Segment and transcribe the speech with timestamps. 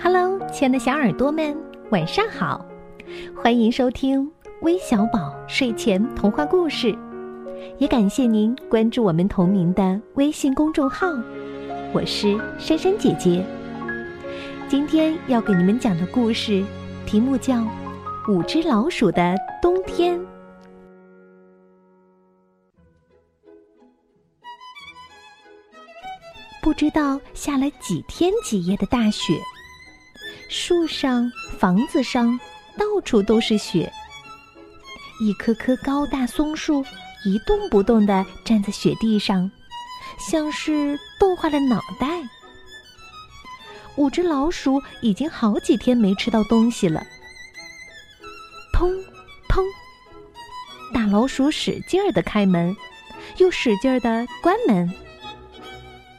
[0.00, 1.56] Hello，亲爱的小耳朵们，
[1.90, 2.64] 晚上好！
[3.34, 4.30] 欢迎收听
[4.62, 6.96] 微小宝睡前童话故事，
[7.78, 11.08] 也感谢您关注我们同名的微信公众号。
[11.92, 13.44] 我是珊珊姐姐。
[14.68, 16.64] 今天要给你们讲的故事
[17.04, 17.56] 题目叫
[18.28, 20.16] 《五只老鼠的冬天》。
[26.62, 29.34] 不知道下了几天几夜的大雪。
[30.48, 32.38] 树上、房子上，
[32.76, 33.92] 到处都是雪。
[35.20, 36.82] 一棵棵高大松树
[37.24, 39.50] 一动不动地站在雪地上，
[40.18, 42.06] 像是冻坏了脑袋。
[43.96, 47.04] 五只老鼠已经好几天没吃到东西了。
[48.72, 48.90] 砰
[49.48, 49.62] 砰！
[50.94, 52.74] 大老鼠使劲儿地开门，
[53.36, 54.88] 又使劲儿地关门。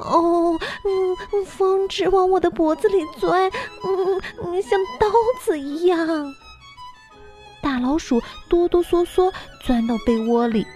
[0.00, 3.50] 哦，嗯，风直往我的脖子里钻，
[4.44, 5.06] 嗯，像刀
[5.42, 6.34] 子一样。
[7.62, 10.66] 大老鼠哆哆嗦嗦钻到被窝里，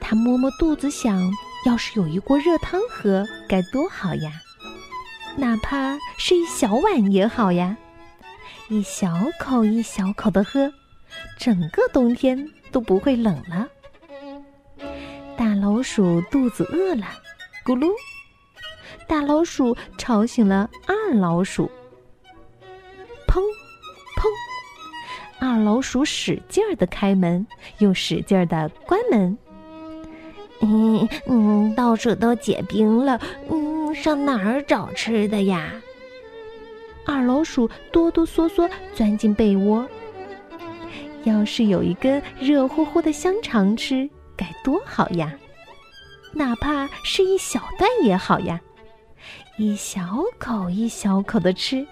[0.00, 1.30] 它摸摸肚子，想：
[1.64, 4.32] 要是有一锅热汤喝，该多好呀！
[5.36, 7.74] 哪怕是一小碗也好呀，
[8.68, 9.10] 一小
[9.40, 10.70] 口一小口的喝，
[11.38, 13.66] 整个冬天都不会冷了。
[15.38, 17.06] 大老鼠肚子饿了。
[17.64, 17.90] 咕噜！
[19.06, 21.70] 大老鼠吵醒了二老鼠。
[23.26, 23.40] 砰
[24.16, 24.26] 砰！
[25.40, 27.46] 二老鼠使劲儿的开门，
[27.78, 29.36] 又使劲儿的关门。
[30.60, 35.72] 嗯嗯，到处都结冰了，嗯，上哪儿找吃的呀？
[37.04, 39.86] 二老鼠哆哆嗦嗦钻进被窝。
[41.24, 45.32] 要是有一根热乎乎的香肠吃，该多好呀！
[46.34, 48.60] 哪怕是一小段也好呀，
[49.58, 50.00] 一小
[50.38, 51.86] 口一小口的吃，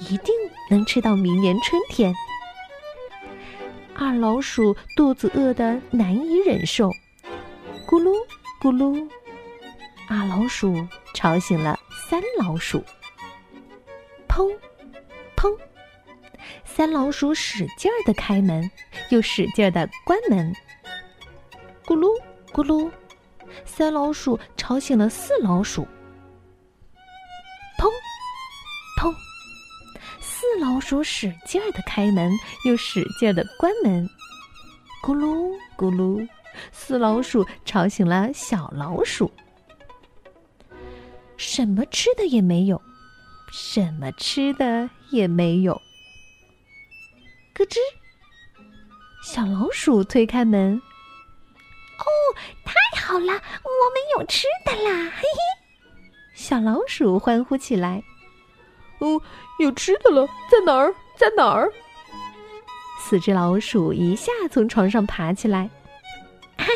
[0.00, 0.34] 一定
[0.68, 2.14] 能吃到明年春天。
[3.94, 6.90] 二老鼠肚子饿得难以忍受，
[7.86, 8.12] 咕噜
[8.60, 9.08] 咕噜，
[10.08, 12.84] 二老鼠吵醒了三老鼠。
[14.28, 14.52] 砰
[15.36, 15.56] 砰，
[16.64, 18.70] 三老鼠使劲儿的开门，
[19.10, 20.52] 又使劲儿的关门。
[21.86, 22.10] 咕噜
[22.52, 22.90] 咕噜。
[23.76, 25.86] 三老鼠吵醒了四老鼠。
[27.76, 27.90] 砰，
[28.98, 29.14] 砰！
[30.18, 32.32] 四老鼠使劲儿的开门，
[32.64, 34.08] 又使劲儿的关门。
[35.02, 36.26] 咕噜咕噜，
[36.72, 39.30] 四老鼠吵醒了小老鼠。
[41.36, 42.80] 什么吃的也没有，
[43.52, 45.74] 什么吃的也没有。
[47.52, 47.76] 咯吱，
[49.22, 50.80] 小老鼠推开门。
[53.16, 53.40] 好了，我们
[54.18, 55.10] 有吃的啦！
[55.16, 56.02] 嘿嘿，
[56.34, 58.02] 小老鼠欢呼起来。
[58.98, 59.18] 哦，
[59.58, 60.94] 有吃的了，在哪儿？
[61.16, 61.72] 在哪儿？
[63.00, 65.70] 四只老鼠一下从床上爬起来。
[66.58, 66.66] 嘿，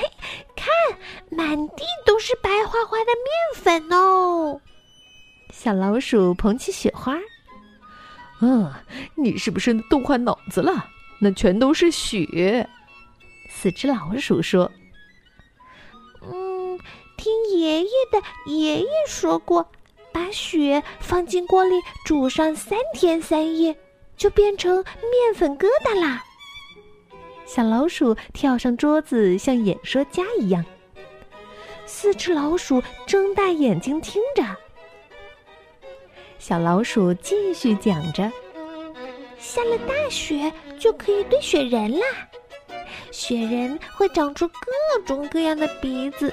[0.56, 0.66] 看，
[1.28, 4.58] 满地都是白花花的面粉哦！
[5.52, 7.18] 小老鼠捧起雪花。
[8.40, 8.72] 嗯，
[9.14, 10.88] 你是不是动坏脑子了？
[11.20, 12.66] 那全都是雪。
[13.50, 14.72] 四只老鼠说。
[17.16, 18.22] 听爷爷的
[18.52, 19.66] 爷爷说过，
[20.12, 23.76] 把雪放进锅里煮上三天三夜，
[24.16, 26.24] 就变成面粉疙瘩啦。
[27.46, 30.64] 小老鼠跳上桌子，像演说家一样。
[31.84, 34.44] 四只老鼠睁大眼睛听着。
[36.38, 38.30] 小老鼠继续讲着：
[39.38, 42.06] 下了大雪就可以堆雪人啦，
[43.10, 46.32] 雪人会长出各种各样的鼻子。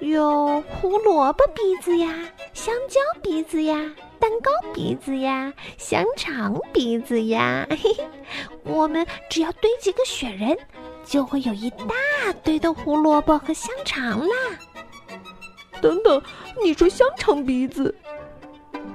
[0.00, 2.14] 有胡萝卜鼻子呀，
[2.52, 3.76] 香蕉鼻子呀，
[4.20, 7.66] 蛋糕鼻子呀，香肠鼻子呀。
[7.70, 8.06] 嘿嘿，
[8.62, 10.56] 我们只要堆几个雪人，
[11.04, 11.86] 就会有一大
[12.44, 14.36] 堆的胡萝卜和香肠啦。
[15.80, 16.22] 等等，
[16.62, 17.94] 你说香肠鼻子？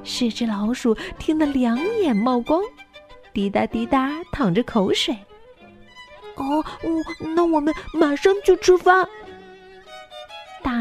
[0.03, 2.61] 是只老鼠听得两眼冒光，
[3.33, 5.17] 滴答滴答淌着口水。
[6.35, 7.03] 哦，嗯，
[7.35, 9.07] 那我们马上就出发。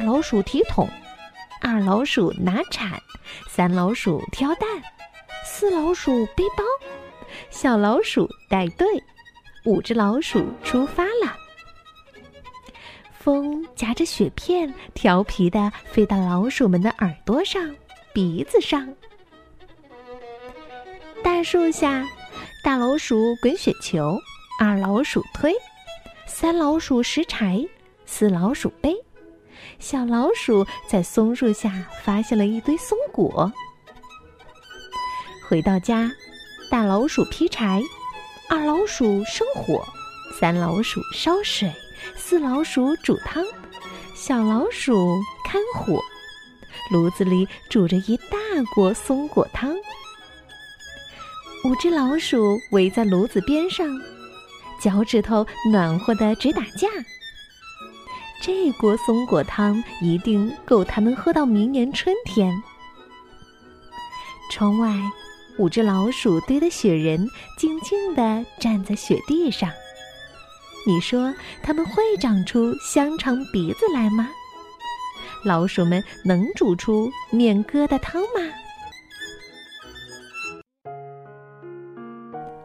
[0.00, 0.88] 大老鼠提桶，
[1.61, 2.99] 二老鼠拿铲，
[3.50, 4.67] 三老鼠挑担，
[5.44, 6.64] 四老鼠背包，
[7.50, 8.87] 小老鼠带队，
[9.67, 11.37] 五只老鼠出发了。
[13.12, 17.76] 风夹着雪片，调皮的飞到老鼠们的耳朵上、
[18.14, 18.88] 鼻子上。
[21.23, 22.08] 大树下，
[22.64, 24.17] 大老鼠滚雪球，
[24.58, 25.53] 二老鼠推，
[26.26, 27.69] 三老鼠拾柴，
[28.06, 28.96] 四老鼠背。
[29.81, 31.73] 小老鼠在松树下
[32.05, 33.50] 发现了一堆松果。
[35.49, 36.09] 回到家，
[36.71, 37.82] 大老鼠劈柴，
[38.49, 39.82] 二老鼠生火，
[40.38, 41.73] 三老鼠烧水，
[42.15, 43.43] 四老鼠煮汤，
[44.15, 46.00] 小老鼠看火。
[46.93, 48.37] 炉子里煮着一大
[48.75, 49.75] 锅松果汤。
[51.65, 53.88] 五只老鼠围在炉子边上，
[54.81, 56.88] 脚趾头暖和的直打架。
[58.41, 62.51] 这锅松果汤一定够他们喝到明年春天。
[64.51, 64.97] 窗外，
[65.59, 67.29] 五只老鼠堆的雪人
[67.59, 69.71] 静静地站在雪地上。
[70.87, 71.33] 你说
[71.63, 74.31] 它们会长出香肠鼻子来吗？
[75.45, 78.41] 老鼠们能煮出面疙瘩汤吗？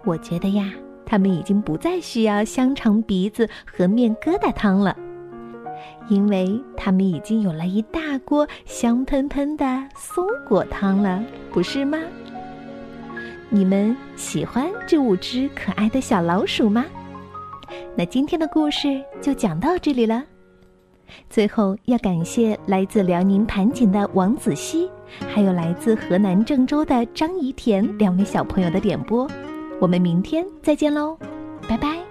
[0.05, 0.71] 我觉得呀，
[1.05, 4.95] 它们已经不再需要香肠鼻子和面疙瘩汤了，
[6.07, 11.97] 因为它们已经有了一大锅香喷喷的松果汤了，不是吗？
[13.49, 16.85] 你们喜欢这五只可爱的小老鼠吗？
[17.95, 20.23] 那今天的故事就讲到这里了。
[21.29, 24.89] 最后要感谢来自辽宁盘锦的王子熙，
[25.29, 29.29] 还有来自河南郑州的张怡田两位小朋友的点播。
[29.79, 31.17] 我们明天再见喽，
[31.67, 32.04] 拜拜。